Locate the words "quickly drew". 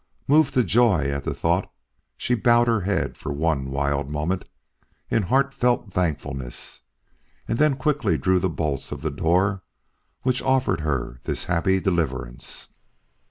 7.75-8.39